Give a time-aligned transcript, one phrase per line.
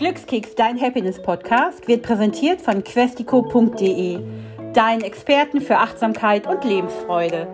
[0.00, 4.18] Glückskeks, dein Happiness-Podcast, wird präsentiert von questico.de,
[4.72, 7.46] deinen Experten für Achtsamkeit und Lebensfreude.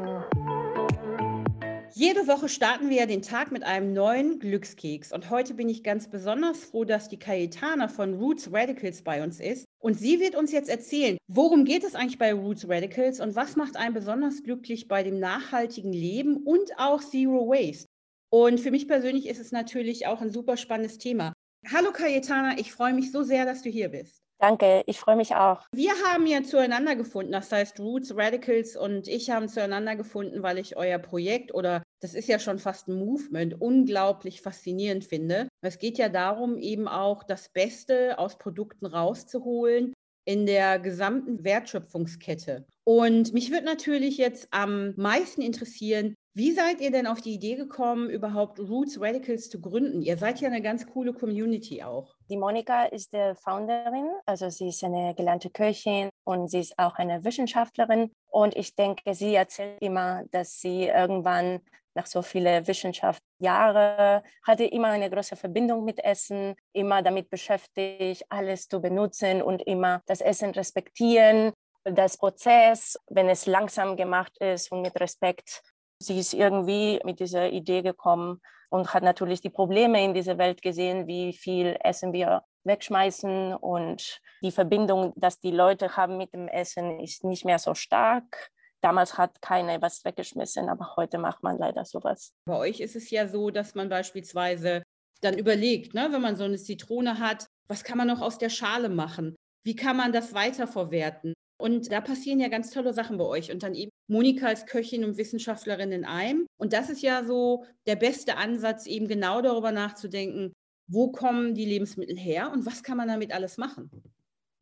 [1.92, 5.12] Jede Woche starten wir ja den Tag mit einem neuen Glückskeks.
[5.12, 9.40] Und heute bin ich ganz besonders froh, dass die Cayetana von Roots Radicals bei uns
[9.40, 9.64] ist.
[9.80, 13.56] Und sie wird uns jetzt erzählen, worum geht es eigentlich bei Roots Radicals und was
[13.56, 17.86] macht einen besonders glücklich bei dem nachhaltigen Leben und auch Zero Waste.
[18.30, 21.32] Und für mich persönlich ist es natürlich auch ein super spannendes Thema.
[21.72, 24.22] Hallo Cayetana, ich freue mich so sehr, dass du hier bist.
[24.38, 25.66] Danke, ich freue mich auch.
[25.72, 30.58] Wir haben ja zueinander gefunden, das heißt Roots, Radicals und ich haben zueinander gefunden, weil
[30.58, 35.48] ich euer Projekt oder das ist ja schon fast ein Movement, unglaublich faszinierend finde.
[35.60, 39.92] Es geht ja darum, eben auch das Beste aus Produkten rauszuholen
[40.24, 42.66] in der gesamten Wertschöpfungskette.
[42.84, 47.54] Und mich würde natürlich jetzt am meisten interessieren, wie seid ihr denn auf die Idee
[47.54, 50.02] gekommen, überhaupt Roots Radicals zu gründen?
[50.02, 52.14] Ihr seid ja eine ganz coole Community auch.
[52.28, 56.96] Die Monika ist die Founderin, also sie ist eine gelernte Köchin und sie ist auch
[56.96, 58.12] eine Wissenschaftlerin.
[58.28, 61.60] Und ich denke, sie erzählt immer, dass sie irgendwann
[61.94, 68.68] nach so vielen Wissenschaftsjahren hatte immer eine große Verbindung mit Essen, immer damit beschäftigt, alles
[68.68, 71.54] zu benutzen und immer das Essen respektieren.
[71.84, 75.62] Das Prozess, wenn es langsam gemacht ist und mit Respekt
[75.98, 80.62] Sie ist irgendwie mit dieser Idee gekommen und hat natürlich die Probleme in dieser Welt
[80.62, 86.48] gesehen, wie viel Essen wir wegschmeißen und die Verbindung, dass die Leute haben mit dem
[86.48, 88.50] Essen, ist nicht mehr so stark.
[88.80, 92.32] Damals hat keiner was weggeschmissen, aber heute macht man leider sowas.
[92.46, 94.82] Bei euch ist es ja so, dass man beispielsweise
[95.22, 98.50] dann überlegt, ne, wenn man so eine Zitrone hat, was kann man noch aus der
[98.50, 99.34] Schale machen?
[99.64, 101.32] Wie kann man das weiterverwerten?
[101.58, 103.50] Und da passieren ja ganz tolle Sachen bei euch.
[103.50, 106.46] Und dann eben Monika als Köchin und Wissenschaftlerin in einem.
[106.58, 110.52] Und das ist ja so der beste Ansatz, eben genau darüber nachzudenken,
[110.88, 113.90] wo kommen die Lebensmittel her und was kann man damit alles machen?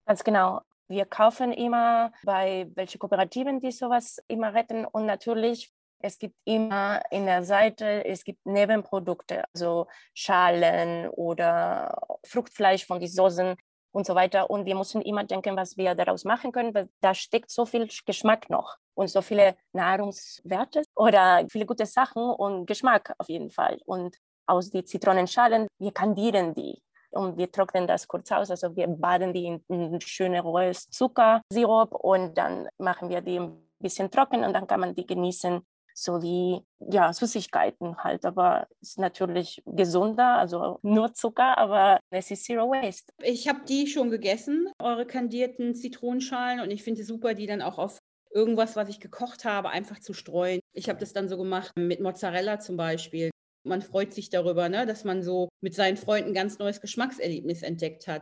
[0.07, 0.61] Ganz genau.
[0.89, 4.85] Wir kaufen immer bei welchen Kooperativen, die sowas immer retten.
[4.85, 12.87] Und natürlich, es gibt immer in der Seite, es gibt Nebenprodukte, also Schalen oder Fruchtfleisch
[12.87, 13.57] von den Soßen
[13.95, 14.51] und so weiter.
[14.51, 17.89] Und wir müssen immer denken, was wir daraus machen können, weil da steckt so viel
[18.05, 23.79] Geschmack noch und so viele Nahrungswerte oder viele gute Sachen und Geschmack auf jeden Fall.
[23.87, 24.17] Und
[24.47, 28.51] aus den Zitronenschalen, wir kandieren die und wir trocknen das kurz aus.
[28.51, 33.69] Also wir baden die in, in schöne rohes Zuckersirup und dann machen wir die ein
[33.79, 36.61] bisschen trocken und dann kann man die genießen so wie
[36.91, 42.69] ja, Süßigkeiten halt, aber es ist natürlich gesunder, also nur Zucker, aber es ist Zero
[42.69, 43.13] Waste.
[43.23, 47.63] Ich habe die schon gegessen, eure kandierten Zitronenschalen und ich finde es super, die dann
[47.63, 47.99] auch auf
[48.35, 50.61] irgendwas, was ich gekocht habe, einfach zu streuen.
[50.73, 53.31] Ich habe das dann so gemacht mit Mozzarella zum Beispiel.
[53.65, 57.63] Man freut sich darüber, ne, dass man so mit seinen Freunden ein ganz neues Geschmackserlebnis
[57.63, 58.21] entdeckt hat.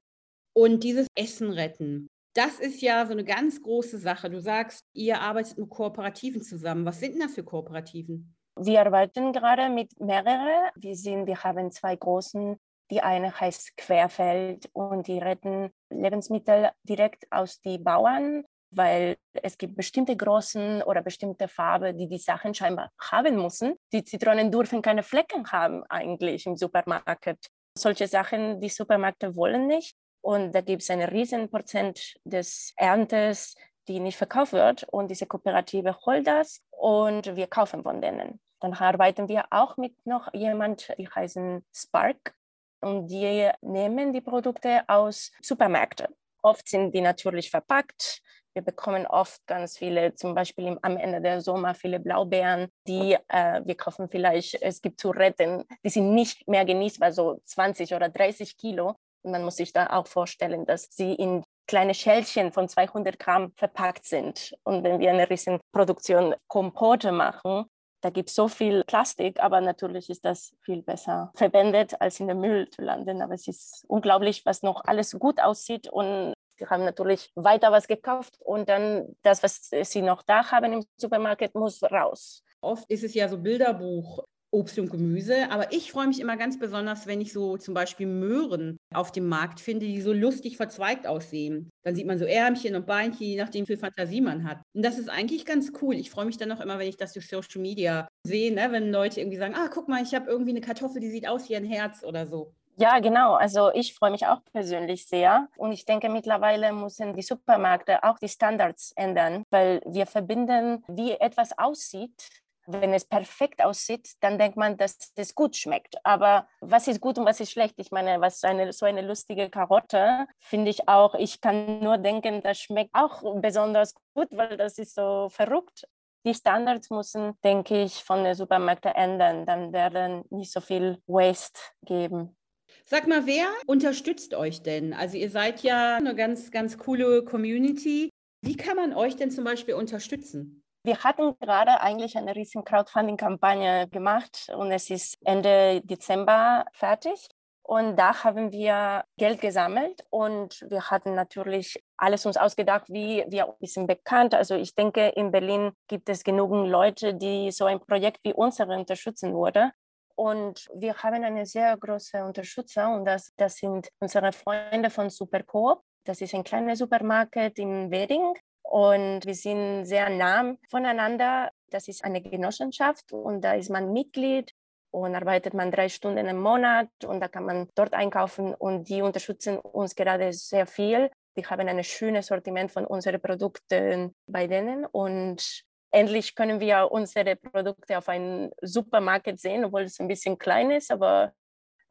[0.54, 4.30] Und dieses Essen retten, das ist ja so eine ganz große Sache.
[4.30, 6.84] Du sagst, ihr arbeitet mit Kooperativen zusammen.
[6.86, 8.34] Was sind denn das für Kooperativen?
[8.56, 10.70] Wir arbeiten gerade mit mehreren.
[10.76, 12.56] Wir, sind, wir haben zwei großen.
[12.90, 19.76] Die eine heißt Querfeld und die retten Lebensmittel direkt aus den Bauern, weil es gibt
[19.76, 23.76] bestimmte Größen oder bestimmte Farben, die die Sachen scheinbar haben müssen.
[23.92, 27.48] Die Zitronen dürfen keine Flecken haben eigentlich im Supermarkt.
[27.78, 29.96] Solche Sachen, die Supermärkte wollen nicht.
[30.22, 33.56] Und da gibt es einen riesen Prozent des Erntes,
[33.88, 34.84] die nicht verkauft wird.
[34.84, 38.40] Und diese Kooperative holt das und wir kaufen von denen.
[38.60, 42.34] Dann arbeiten wir auch mit noch jemand, die heißen Spark.
[42.80, 46.08] Und die nehmen die Produkte aus Supermärkten.
[46.42, 48.20] Oft sind die natürlich verpackt.
[48.54, 53.62] Wir bekommen oft ganz viele, zum Beispiel am Ende der Sommer, viele Blaubeeren, die äh,
[53.64, 58.10] wir kaufen vielleicht, es gibt zu retten, die sind nicht mehr genießbar, so 20 oder
[58.10, 58.96] 30 Kilo.
[59.24, 64.04] Man muss sich da auch vorstellen, dass sie in kleine Schälchen von 200 Gramm verpackt
[64.04, 64.54] sind.
[64.64, 67.66] Und wenn wir eine riesen Produktion Kompote machen,
[68.02, 72.26] da gibt es so viel Plastik, aber natürlich ist das viel besser verwendet, als in
[72.26, 73.22] den Müll zu landen.
[73.22, 75.88] Aber es ist unglaublich, was noch alles gut aussieht.
[75.88, 80.72] Und wir haben natürlich weiter was gekauft und dann das, was sie noch da haben
[80.72, 82.42] im Supermarkt, muss raus.
[82.60, 85.50] Oft ist es ja so Bilderbuch Obst und Gemüse.
[85.50, 89.28] Aber ich freue mich immer ganz besonders, wenn ich so zum Beispiel Möhren auf dem
[89.28, 91.70] Markt finde, die so lustig verzweigt aussehen.
[91.84, 94.58] Dann sieht man so Ärmchen und Beinchen, je nachdem, wie viel Fantasie man hat.
[94.74, 95.94] Und das ist eigentlich ganz cool.
[95.94, 98.68] Ich freue mich dann auch immer, wenn ich das durch Social Media sehe, ne?
[98.70, 101.48] wenn Leute irgendwie sagen, ah, guck mal, ich habe irgendwie eine Kartoffel, die sieht aus
[101.48, 102.52] wie ein Herz oder so.
[102.76, 103.34] Ja, genau.
[103.34, 105.48] Also ich freue mich auch persönlich sehr.
[105.56, 111.12] Und ich denke, mittlerweile müssen die Supermärkte auch die Standards ändern, weil wir verbinden, wie
[111.12, 112.28] etwas aussieht
[112.66, 115.96] wenn es perfekt aussieht, dann denkt man, dass es gut schmeckt.
[116.04, 117.74] Aber was ist gut und was ist schlecht?
[117.78, 122.42] Ich meine, was eine, so eine lustige Karotte finde ich auch, ich kann nur denken,
[122.42, 125.86] das schmeckt auch besonders gut, weil das ist so verrückt.
[126.24, 129.44] Die Standards müssen, denke ich, von den Supermärkten ändern.
[129.44, 132.36] Dann werden nicht so viel Waste geben.
[132.84, 134.92] Sag mal, wer unterstützt euch denn?
[134.92, 138.10] Also ihr seid ja eine ganz, ganz coole Community.
[138.40, 140.61] Wie kann man euch denn zum Beispiel unterstützen?
[140.84, 147.28] Wir hatten gerade eigentlich eine riesen Crowdfunding-Kampagne gemacht und es ist Ende Dezember fertig.
[147.62, 153.46] Und da haben wir Geld gesammelt und wir hatten natürlich alles uns ausgedacht, wie wir
[153.46, 154.34] ein bisschen bekannt.
[154.34, 158.76] Also ich denke, in Berlin gibt es genügend Leute, die so ein Projekt wie unsere
[158.76, 159.70] unterstützen würden.
[160.16, 165.80] Und wir haben eine sehr große Unterstützer und das, das sind unsere Freunde von Supercoop.
[166.04, 168.34] Das ist ein kleiner Supermarkt in Weding
[168.72, 171.50] und wir sind sehr nah voneinander.
[171.68, 174.50] Das ist eine Genossenschaft und da ist man Mitglied
[174.90, 179.02] und arbeitet man drei Stunden im Monat und da kann man dort einkaufen und die
[179.02, 181.10] unterstützen uns gerade sehr viel.
[181.36, 187.36] Die haben ein schönes Sortiment von unseren Produkten bei denen und endlich können wir unsere
[187.36, 191.34] Produkte auf einem Supermarkt sehen, obwohl es ein bisschen klein ist, aber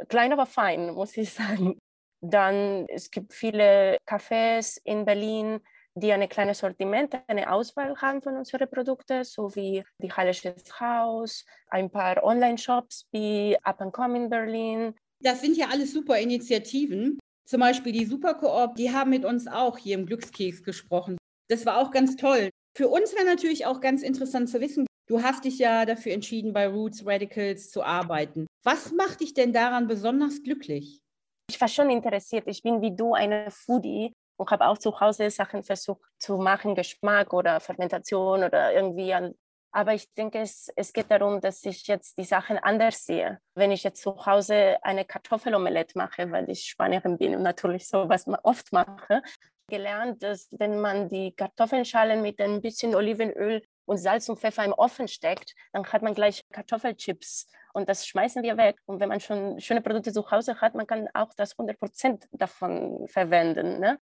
[0.09, 1.77] klein, aber fein, muss ich sagen.
[2.21, 5.59] Dann es gibt viele Cafés in Berlin,
[5.95, 11.89] die ein kleines Sortiment, eine Auswahl haben von unseren Produkten, sowie die Hallisches Haus, ein
[11.89, 14.95] paar Online-Shops wie Up and Come in Berlin.
[15.19, 17.19] Das sind ja alles super Initiativen.
[17.45, 21.17] Zum Beispiel die Superkoop, die haben mit uns auch hier im Glückskeks gesprochen.
[21.49, 22.49] Das war auch ganz toll.
[22.77, 26.53] Für uns wäre natürlich auch ganz interessant zu wissen, du hast dich ja dafür entschieden,
[26.53, 28.47] bei Roots Radicals zu arbeiten.
[28.63, 31.01] Was macht dich denn daran besonders glücklich?
[31.49, 32.45] Ich war schon interessiert.
[32.47, 36.73] Ich bin wie du eine Foodie und habe auch zu Hause Sachen versucht zu machen,
[36.73, 39.35] Geschmack oder Fermentation oder irgendwie an.
[39.71, 43.39] Aber ich denke, es, es geht darum, dass ich jetzt die Sachen anders sehe.
[43.53, 48.25] Wenn ich jetzt zu Hause eine Kartoffelomelette mache, weil ich Spanierin bin und natürlich sowas
[48.43, 49.21] oft mache,
[49.67, 54.73] gelernt, dass wenn man die Kartoffelschalen mit ein bisschen Olivenöl und Salz und Pfeffer im
[54.73, 58.77] Ofen steckt, dann hat man gleich Kartoffelchips und das schmeißen wir weg.
[58.85, 62.27] Und wenn man schon schöne Produkte zu Hause hat, man kann auch das 100 Prozent
[62.31, 63.79] davon verwenden.
[63.79, 63.99] Ne?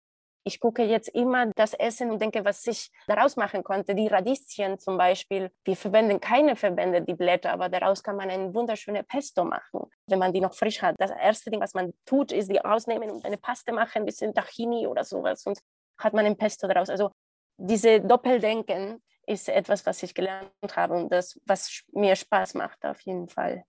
[0.47, 3.95] Ich gucke jetzt immer das Essen und denke, was ich daraus machen konnte.
[3.95, 8.53] Die Radieschen zum Beispiel, wir verwenden keine Verbände, die Blätter, aber daraus kann man ein
[8.53, 10.95] wunderschönes Pesto machen, wenn man die noch frisch hat.
[10.99, 14.35] Das erste Ding, was man tut, ist die rausnehmen und eine Paste machen, ein bisschen
[14.35, 15.57] Tahini oder sowas und
[15.97, 16.91] hat man ein Pesto daraus.
[16.91, 17.09] Also
[17.57, 23.01] diese Doppeldenken ist etwas, was ich gelernt habe und das, was mir Spaß macht auf
[23.01, 23.63] jeden Fall.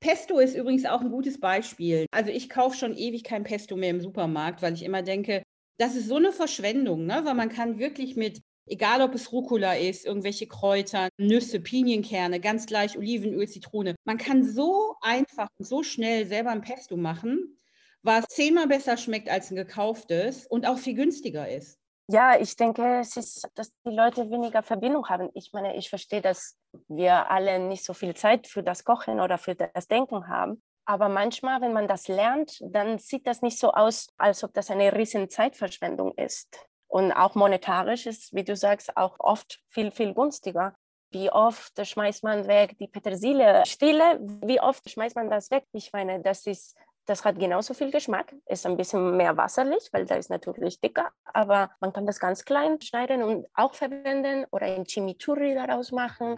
[0.00, 2.06] Pesto ist übrigens auch ein gutes Beispiel.
[2.10, 5.42] Also ich kaufe schon ewig kein Pesto mehr im Supermarkt, weil ich immer denke,
[5.80, 7.22] das ist so eine Verschwendung, ne?
[7.24, 12.66] weil man kann wirklich mit, egal ob es Rucola ist, irgendwelche Kräuter, Nüsse, Pinienkerne, ganz
[12.66, 17.58] gleich Olivenöl, Zitrone, man kann so einfach und so schnell selber ein Pesto machen,
[18.02, 21.78] was zehnmal besser schmeckt als ein gekauftes und auch viel günstiger ist.
[22.08, 25.30] Ja, ich denke, es ist, dass die Leute weniger Verbindung haben.
[25.32, 29.38] Ich meine, ich verstehe, dass wir alle nicht so viel Zeit für das Kochen oder
[29.38, 30.60] für das Denken haben.
[30.90, 34.72] Aber manchmal, wenn man das lernt, dann sieht das nicht so aus, als ob das
[34.72, 36.66] eine riesen Zeitverschwendung ist.
[36.88, 40.74] Und auch monetarisch ist, wie du sagst, auch oft viel, viel günstiger.
[41.12, 44.18] Wie oft schmeißt man weg die Petersilie Stille?
[44.44, 45.62] Wie oft schmeißt man das weg?
[45.70, 46.76] Ich meine, das ist
[47.06, 51.10] das hat genauso viel Geschmack, ist ein bisschen mehr wasserlich, weil da ist natürlich dicker,
[51.24, 56.36] aber man kann das ganz klein schneiden und auch verwenden oder ein Chimichurri daraus machen.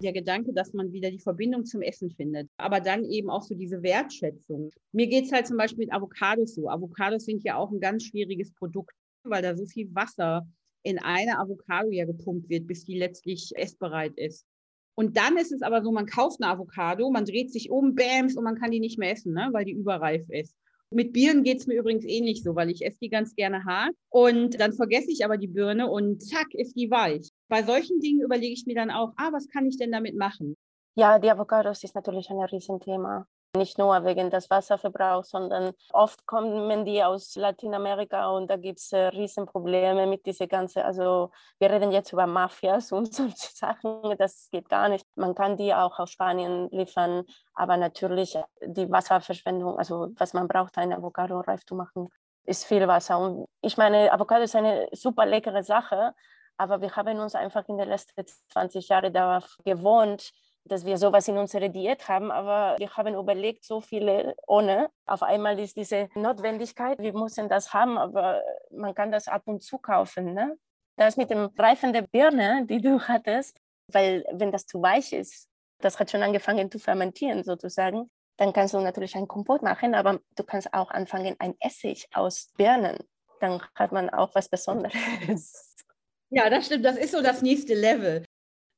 [0.00, 3.54] Der Gedanke, dass man wieder die Verbindung zum Essen findet, aber dann eben auch so
[3.54, 4.70] diese Wertschätzung.
[4.92, 6.68] Mir geht es halt zum Beispiel mit Avocados so.
[6.68, 10.46] Avocados sind ja auch ein ganz schwieriges Produkt, weil da so viel Wasser
[10.82, 14.46] in eine Avocado ja gepumpt wird, bis die letztlich essbereit ist.
[14.94, 18.36] Und dann ist es aber so, man kauft eine Avocado, man dreht sich um, bams,
[18.36, 20.54] und man kann die nicht mehr essen, ne, weil die überreif ist.
[20.92, 23.94] Mit Birnen geht es mir übrigens ähnlich so, weil ich esse die ganz gerne hart
[24.08, 27.30] und dann vergesse ich aber die Birne und zack, ist die weich.
[27.50, 30.56] Bei solchen Dingen überlege ich mir dann auch, ah, was kann ich denn damit machen?
[30.94, 33.26] Ja, die Avocados ist natürlich ein Riesenthema.
[33.56, 38.92] Nicht nur wegen des Wasserverbrauchs, sondern oft kommen die aus Lateinamerika und da gibt es
[38.92, 44.48] äh, Riesenprobleme mit dieser ganzen, also wir reden jetzt über Mafias und solche Sachen, das
[44.52, 45.04] geht gar nicht.
[45.16, 50.78] Man kann die auch aus Spanien liefern, aber natürlich die Wasserverschwendung, also was man braucht,
[50.78, 52.08] eine Avocado reif zu machen,
[52.44, 53.18] ist viel Wasser.
[53.18, 56.14] Und ich meine, Avocado ist eine super leckere Sache,
[56.60, 60.30] aber wir haben uns einfach in den letzten 20 Jahren darauf gewohnt,
[60.64, 64.90] dass wir sowas in unserer Diät haben, aber wir haben überlegt, so viele ohne.
[65.06, 69.62] Auf einmal ist diese Notwendigkeit, wir müssen das haben, aber man kann das ab und
[69.62, 70.34] zu kaufen.
[70.34, 70.58] Ne?
[70.96, 75.48] Das mit dem Reifen der Birne, die du hattest, weil wenn das zu weich ist,
[75.78, 80.20] das hat schon angefangen zu fermentieren sozusagen, dann kannst du natürlich ein Kompott machen, aber
[80.36, 82.98] du kannst auch anfangen, ein Essig aus Birnen.
[83.40, 85.69] Dann hat man auch was Besonderes.
[86.30, 86.84] Ja, das stimmt.
[86.84, 88.24] Das ist so das nächste Level.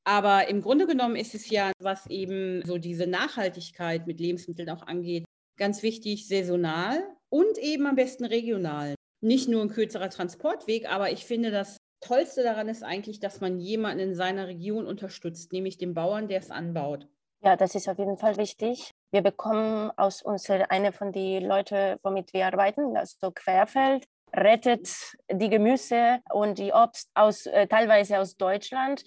[0.05, 4.85] Aber im Grunde genommen ist es ja, was eben so diese Nachhaltigkeit mit Lebensmitteln auch
[4.85, 5.23] angeht,
[5.57, 8.95] ganz wichtig, saisonal und eben am besten regional.
[9.21, 13.59] Nicht nur ein kürzerer Transportweg, aber ich finde, das Tollste daran ist eigentlich, dass man
[13.59, 17.07] jemanden in seiner Region unterstützt, nämlich den Bauern, der es anbaut.
[17.41, 18.91] Ja, das ist auf jeden Fall wichtig.
[19.11, 24.05] Wir bekommen aus unserer, eine von den Leuten, womit wir arbeiten, also Querfeld,
[24.35, 24.89] rettet
[25.31, 29.03] die Gemüse und die Obst aus, äh, teilweise aus Deutschland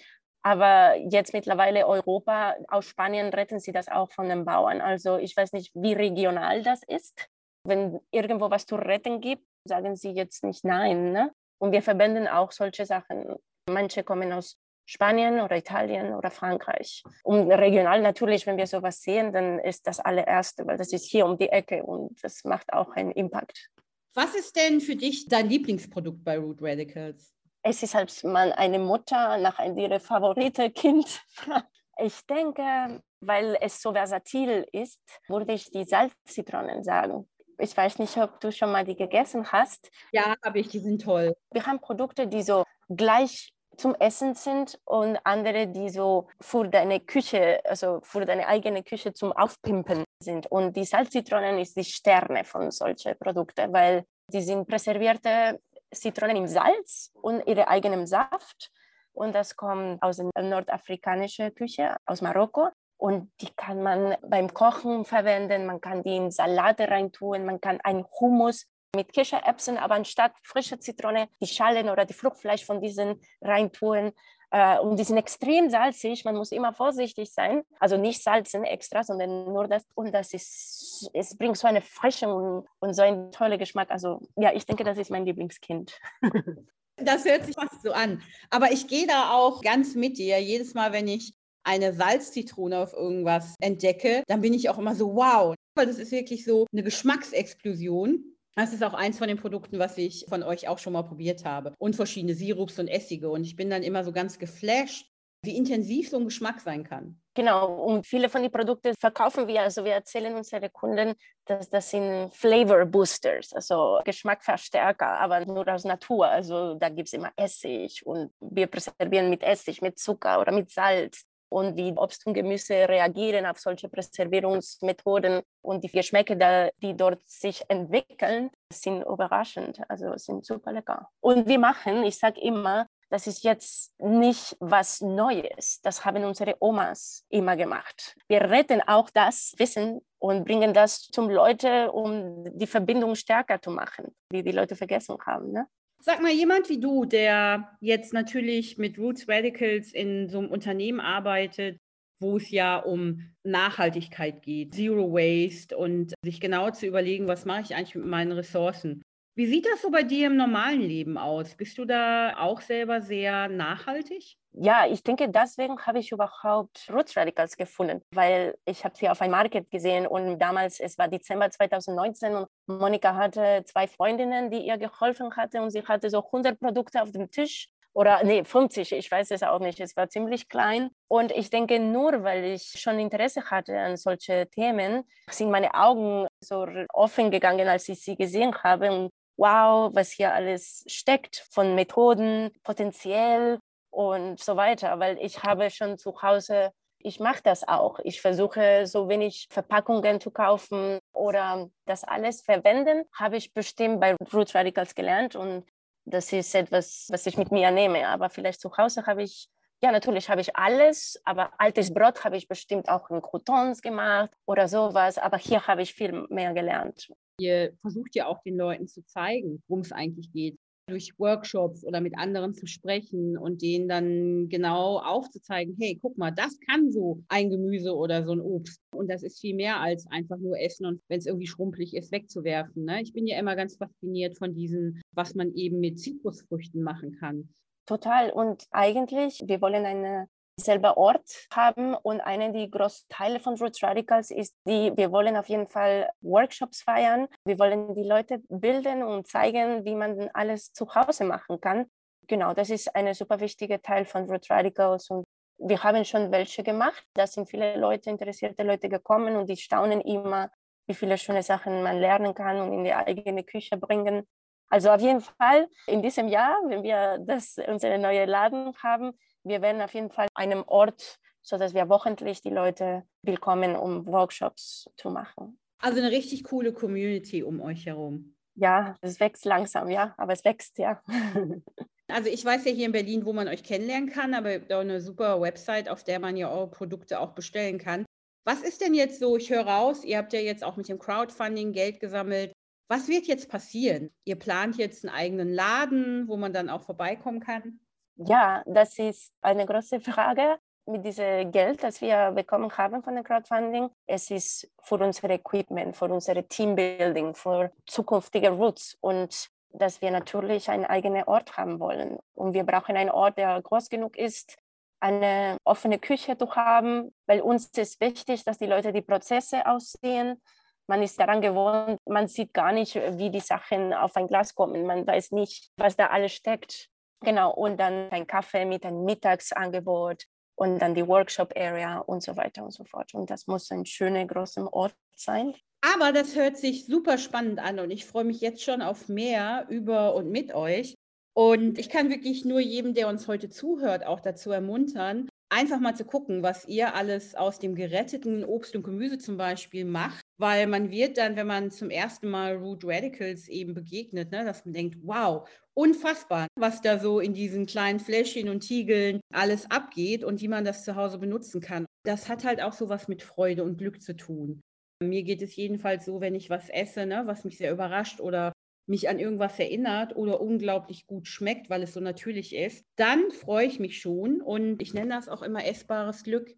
[0.46, 4.80] aber jetzt mittlerweile Europa, aus Spanien retten sie das auch von den Bauern.
[4.80, 7.28] Also ich weiß nicht, wie regional das ist.
[7.64, 11.10] Wenn irgendwo was zu retten gibt, sagen sie jetzt nicht nein.
[11.10, 11.32] Ne?
[11.58, 13.34] Und wir verbinden auch solche Sachen.
[13.68, 17.02] Manche kommen aus Spanien oder Italien oder Frankreich.
[17.24, 21.26] Und regional natürlich, wenn wir sowas sehen, dann ist das allererste, weil das ist hier
[21.26, 23.68] um die Ecke und das macht auch einen Impact.
[24.16, 27.36] Was ist denn für dich dein Lieblingsprodukt bei Root Radicals?
[27.68, 31.66] es ist, als man eine Mutter nach ihrem favoriten Kind fragt.
[31.98, 37.28] Ich denke, weil es so versatil ist, würde ich die Salzzitronen sagen.
[37.58, 39.90] Ich weiß nicht, ob du schon mal die gegessen hast.
[40.12, 41.34] Ja, habe ich, die sind toll.
[41.52, 47.00] Wir haben Produkte, die so gleich zum Essen sind und andere, die so für deine
[47.00, 50.46] Küche, also für deine eigene Küche zum Aufpimpen sind.
[50.50, 55.60] Und die Salzzitronen ist die Sterne von solchen Produkten, weil die sind präservierte
[55.92, 58.70] Zitronen im Salz und ihre eigenen Saft.
[59.12, 62.68] Und das kommt aus der nordafrikanischen Küche, aus Marokko.
[62.98, 67.78] Und die kann man beim Kochen verwenden, man kann die in Salate reintun, man kann
[67.82, 73.20] einen Hummus mit Kichererbsen, aber anstatt frische Zitrone die Schalen oder die Fruchtfleisch von diesen
[73.42, 74.12] reintun.
[74.50, 77.62] Äh, und die sind extrem salzig, man muss immer vorsichtig sein.
[77.80, 79.84] Also nicht salzen extra, sondern nur das.
[79.94, 83.90] Und das ist, es bringt so eine Frische und, und so einen tollen Geschmack.
[83.90, 85.98] Also ja, ich denke, das ist mein Lieblingskind.
[86.98, 88.22] Das hört sich fast so an.
[88.48, 90.40] Aber ich gehe da auch ganz mit dir.
[90.40, 95.14] Jedes Mal, wenn ich eine Salzzitrone auf irgendwas entdecke, dann bin ich auch immer so,
[95.14, 95.54] wow.
[95.74, 98.35] Weil das ist wirklich so eine Geschmacksexplosion.
[98.56, 101.44] Das ist auch eins von den Produkten, was ich von euch auch schon mal probiert
[101.44, 101.74] habe.
[101.78, 103.28] Und verschiedene Sirups und Essige.
[103.28, 105.06] Und ich bin dann immer so ganz geflasht,
[105.42, 107.20] wie intensiv so ein Geschmack sein kann.
[107.34, 111.90] Genau, und viele von den Produkten verkaufen wir, also wir erzählen unseren Kunden, dass das
[111.90, 116.26] sind Flavor Boosters, also Geschmackverstärker, aber nur aus Natur.
[116.26, 120.70] Also da gibt es immer Essig und wir präservieren mit Essig, mit Zucker oder mit
[120.70, 127.26] Salz und wie Obst und Gemüse reagieren auf solche Präservierungsmethoden und die Geschmäcker, die dort
[127.26, 131.08] sich entwickeln, sind überraschend, also sind super lecker.
[131.20, 135.80] Und wir machen, ich sage immer, das ist jetzt nicht was Neues.
[135.80, 138.16] Das haben unsere Omas immer gemacht.
[138.28, 143.70] Wir retten auch das Wissen und bringen das zum Leute, um die Verbindung stärker zu
[143.70, 145.52] machen, die die Leute vergessen haben.
[145.52, 145.66] Ne?
[146.02, 151.00] Sag mal, jemand wie du, der jetzt natürlich mit Roots Radicals in so einem Unternehmen
[151.00, 151.78] arbeitet,
[152.20, 157.62] wo es ja um Nachhaltigkeit geht, Zero Waste und sich genau zu überlegen, was mache
[157.62, 159.02] ich eigentlich mit meinen Ressourcen.
[159.36, 161.54] Wie sieht das so bei dir im normalen Leben aus?
[161.56, 164.38] Bist du da auch selber sehr nachhaltig?
[164.52, 169.20] Ja, ich denke, deswegen habe ich überhaupt Roots Radicals gefunden, weil ich habe sie auf
[169.20, 174.66] einem Market gesehen und damals, es war Dezember 2019 und Monika hatte zwei Freundinnen, die
[174.66, 178.92] ihr geholfen hatten und sie hatte so 100 Produkte auf dem Tisch oder nee, 50,
[178.92, 180.90] ich weiß es auch nicht, es war ziemlich klein.
[181.08, 186.26] Und ich denke, nur weil ich schon Interesse hatte an solche Themen, sind meine Augen
[186.40, 188.92] so offen gegangen, als ich sie gesehen habe.
[188.92, 193.58] Und wow, was hier alles steckt von Methoden, potenziell
[193.90, 197.98] und so weiter, weil ich habe schon zu Hause, ich mache das auch.
[198.02, 204.16] Ich versuche so wenig Verpackungen zu kaufen oder das alles verwenden, habe ich bestimmt bei
[204.32, 205.64] Roots Radicals gelernt und
[206.04, 208.06] das ist etwas, was ich mit mir nehme.
[208.08, 209.48] Aber vielleicht zu Hause habe ich
[209.82, 214.30] ja, natürlich habe ich alles, aber altes Brot habe ich bestimmt auch in Croutons gemacht
[214.46, 215.18] oder sowas.
[215.18, 217.08] Aber hier habe ich viel mehr gelernt.
[217.38, 220.58] Ihr versucht ja auch den Leuten zu zeigen, worum es eigentlich geht.
[220.88, 226.30] Durch Workshops oder mit anderen zu sprechen und denen dann genau aufzuzeigen, hey, guck mal,
[226.30, 228.80] das kann so ein Gemüse oder so ein Obst.
[228.92, 232.12] Und das ist viel mehr als einfach nur essen und wenn es irgendwie schrumpelig ist,
[232.12, 232.84] wegzuwerfen.
[232.84, 233.02] Ne?
[233.02, 237.48] Ich bin ja immer ganz fasziniert von diesen, was man eben mit Zitrusfrüchten machen kann.
[237.86, 238.30] Total.
[238.30, 240.28] Und eigentlich, wir wollen eine
[240.58, 241.94] selben Ort haben.
[241.94, 246.10] Und einer der großen Teile von Roots Radicals ist, die, wir wollen auf jeden Fall
[246.20, 247.28] Workshops feiern.
[247.44, 251.86] Wir wollen die Leute bilden und zeigen, wie man alles zu Hause machen kann.
[252.26, 255.24] Genau, das ist ein super wichtiger Teil von Roots Radicals und
[255.58, 257.04] wir haben schon welche gemacht.
[257.14, 260.50] Da sind viele Leute, interessierte Leute gekommen und die staunen immer,
[260.86, 264.26] wie viele schöne Sachen man lernen kann und in die eigene Küche bringen.
[264.68, 269.12] Also auf jeden Fall in diesem Jahr, wenn wir das, unsere neue Laden haben,
[269.46, 274.90] wir werden auf jeden Fall einem Ort, sodass wir wochentlich die Leute willkommen, um Workshops
[274.96, 275.58] zu machen.
[275.78, 278.34] Also eine richtig coole Community um euch herum.
[278.54, 281.00] Ja, es wächst langsam, ja, aber es wächst, ja.
[282.08, 284.72] Also ich weiß ja hier in Berlin, wo man euch kennenlernen kann, aber ihr habt
[284.72, 288.06] auch eine super Website, auf der man ja eure Produkte auch bestellen kann.
[288.44, 291.00] Was ist denn jetzt so, ich höre raus, ihr habt ja jetzt auch mit dem
[291.00, 292.52] Crowdfunding Geld gesammelt.
[292.88, 294.14] Was wird jetzt passieren?
[294.24, 297.80] Ihr plant jetzt einen eigenen Laden, wo man dann auch vorbeikommen kann?
[298.16, 303.24] Ja, das ist eine große Frage mit diesem Geld, das wir bekommen haben von dem
[303.24, 303.90] Crowdfunding.
[304.06, 310.70] Es ist für unser Equipment, für unser Teambuilding, für zukünftige Roots und dass wir natürlich
[310.70, 312.18] einen eigenen Ort haben wollen.
[312.34, 314.56] Und wir brauchen einen Ort, der groß genug ist,
[315.00, 320.40] eine offene Küche zu haben, weil uns ist wichtig, dass die Leute die Prozesse aussehen.
[320.86, 324.86] Man ist daran gewohnt, man sieht gar nicht, wie die Sachen auf ein Glas kommen.
[324.86, 326.88] Man weiß nicht, was da alles steckt.
[327.20, 332.64] Genau, und dann ein Kaffee mit einem Mittagsangebot und dann die Workshop-Area und so weiter
[332.64, 333.14] und so fort.
[333.14, 335.54] Und das muss ein schöner, großer Ort sein.
[335.80, 339.66] Aber das hört sich super spannend an und ich freue mich jetzt schon auf mehr
[339.68, 340.94] über und mit euch.
[341.34, 345.94] Und ich kann wirklich nur jedem, der uns heute zuhört, auch dazu ermuntern, einfach mal
[345.94, 350.66] zu gucken, was ihr alles aus dem geretteten Obst und Gemüse zum Beispiel macht, weil
[350.66, 354.74] man wird dann, wenn man zum ersten Mal Root Radicals eben begegnet, ne, dass man
[354.74, 360.40] denkt, wow, unfassbar, was da so in diesen kleinen Fläschchen und Tiegeln alles abgeht und
[360.40, 361.86] wie man das zu Hause benutzen kann.
[362.04, 364.60] Das hat halt auch so was mit Freude und Glück zu tun.
[365.02, 368.52] Mir geht es jedenfalls so, wenn ich was esse, ne, was mich sehr überrascht oder
[368.86, 373.66] mich an irgendwas erinnert oder unglaublich gut schmeckt, weil es so natürlich ist, dann freue
[373.66, 376.54] ich mich schon und ich nenne das auch immer essbares Glück.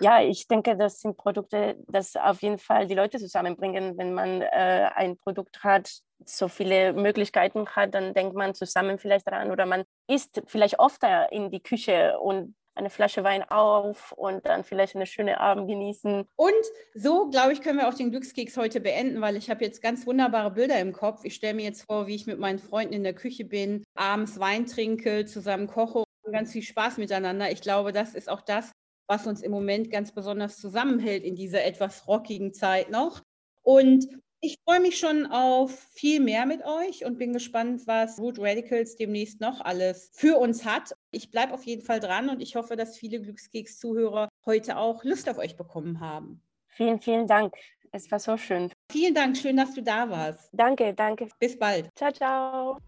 [0.00, 3.96] Ja, ich denke, das sind Produkte, das auf jeden Fall die Leute zusammenbringen.
[3.96, 5.90] Wenn man äh, ein Produkt hat,
[6.24, 11.02] so viele Möglichkeiten hat, dann denkt man zusammen vielleicht daran oder man isst vielleicht oft
[11.30, 16.24] in die Küche und eine Flasche Wein auf und dann vielleicht eine schöne Abend genießen.
[16.36, 16.52] Und
[16.94, 20.06] so, glaube ich, können wir auch den Glückskeks heute beenden, weil ich habe jetzt ganz
[20.06, 21.24] wunderbare Bilder im Kopf.
[21.24, 24.38] Ich stelle mir jetzt vor, wie ich mit meinen Freunden in der Küche bin, abends
[24.38, 27.50] Wein trinke, zusammen koche und ganz viel Spaß miteinander.
[27.50, 28.72] Ich glaube, das ist auch das,
[29.06, 33.20] was uns im Moment ganz besonders zusammenhält in dieser etwas rockigen Zeit noch.
[33.62, 34.06] Und
[34.44, 38.96] ich freue mich schon auf viel mehr mit euch und bin gespannt, was Root Radicals
[38.96, 40.96] demnächst noch alles für uns hat.
[41.12, 45.30] Ich bleibe auf jeden Fall dran und ich hoffe, dass viele Glückskeks-Zuhörer heute auch Lust
[45.30, 46.42] auf euch bekommen haben.
[46.66, 47.54] Vielen, vielen Dank.
[47.92, 48.72] Es war so schön.
[48.90, 50.50] Vielen Dank, schön, dass du da warst.
[50.52, 51.28] Danke, danke.
[51.38, 51.88] Bis bald.
[51.94, 52.78] Ciao, ciao.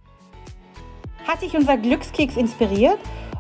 [1.25, 2.99] Hat dich unser Glückskeks inspiriert